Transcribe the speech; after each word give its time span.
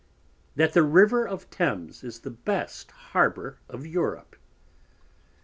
_that 0.55 0.73
the 0.73 0.81
River 0.81 1.27
of 1.27 1.47
Thames 1.51 2.03
is 2.03 2.21
the 2.21 2.31
best 2.31 2.89
Harbour 3.11 3.59
of 3.69 3.85
Europe. 3.85 4.35